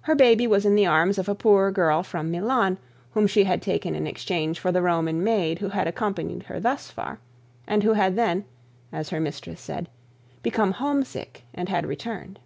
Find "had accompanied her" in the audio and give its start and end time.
5.68-6.58